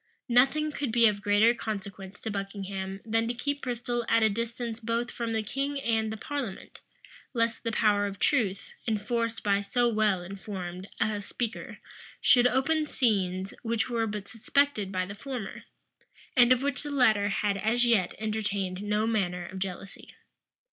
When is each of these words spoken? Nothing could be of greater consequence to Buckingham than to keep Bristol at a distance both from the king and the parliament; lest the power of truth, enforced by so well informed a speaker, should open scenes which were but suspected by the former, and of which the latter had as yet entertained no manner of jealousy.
Nothing 0.29 0.71
could 0.71 0.91
be 0.91 1.07
of 1.07 1.21
greater 1.21 1.53
consequence 1.53 2.19
to 2.21 2.31
Buckingham 2.31 3.01
than 3.05 3.27
to 3.27 3.35
keep 3.35 3.61
Bristol 3.61 4.03
at 4.09 4.23
a 4.23 4.31
distance 4.31 4.79
both 4.79 5.11
from 5.11 5.31
the 5.31 5.43
king 5.43 5.79
and 5.79 6.11
the 6.11 6.17
parliament; 6.17 6.79
lest 7.35 7.63
the 7.63 7.71
power 7.71 8.07
of 8.07 8.17
truth, 8.17 8.71
enforced 8.87 9.43
by 9.43 9.61
so 9.61 9.87
well 9.87 10.23
informed 10.23 10.87
a 10.99 11.21
speaker, 11.21 11.77
should 12.19 12.47
open 12.47 12.87
scenes 12.87 13.53
which 13.61 13.91
were 13.91 14.07
but 14.07 14.27
suspected 14.27 14.91
by 14.91 15.05
the 15.05 15.13
former, 15.13 15.65
and 16.35 16.51
of 16.51 16.63
which 16.63 16.81
the 16.81 16.89
latter 16.89 17.29
had 17.29 17.57
as 17.57 17.85
yet 17.85 18.15
entertained 18.17 18.81
no 18.81 19.05
manner 19.05 19.45
of 19.45 19.59
jealousy. 19.59 20.15